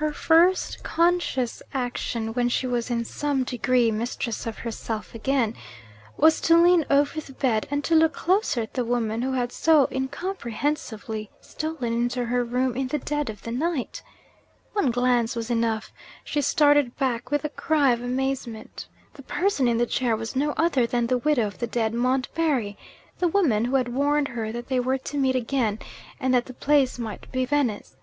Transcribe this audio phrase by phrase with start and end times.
[0.00, 5.54] Her first conscious action, when she was in some degree mistress of herself again,
[6.16, 9.52] was to lean over the bed, and to look closer at the woman who had
[9.52, 14.02] so incomprehensibly stolen into her room in the dead of night.
[14.72, 15.92] One glance was enough:
[16.24, 18.88] she started back with a cry of amazement.
[19.14, 22.76] The person in the chair was no other than the widow of the dead Montbarry
[23.20, 25.78] the woman who had warned her that they were to meet again,
[26.18, 27.96] and that the place might be Venice!